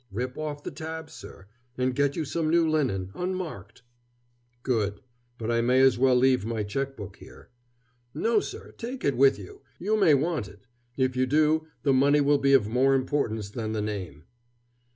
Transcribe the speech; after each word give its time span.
"Rip 0.11 0.35
off 0.35 0.63
the 0.63 0.71
tabs, 0.71 1.13
sir, 1.13 1.45
and 1.77 1.93
get 1.93 2.15
you 2.15 2.25
some 2.25 2.49
new 2.49 2.67
linen, 2.67 3.11
unmarked." 3.13 3.83
"Good. 4.63 4.99
But 5.37 5.51
I 5.51 5.61
may 5.61 5.79
as 5.81 5.99
well 5.99 6.15
leave 6.15 6.43
my 6.43 6.63
checkbook 6.63 7.17
here." 7.17 7.49
"No, 8.11 8.39
sir, 8.39 8.73
take 8.79 9.05
it 9.05 9.15
with 9.15 9.37
you. 9.37 9.61
You 9.77 9.95
may 9.99 10.15
want 10.15 10.47
it. 10.47 10.65
If 10.97 11.15
you 11.15 11.27
do, 11.27 11.67
the 11.83 11.93
money 11.93 12.19
will 12.19 12.39
be 12.39 12.53
of 12.53 12.67
more 12.67 12.95
importance 12.95 13.51
than 13.51 13.73
the 13.73 13.81
name." 13.83 14.23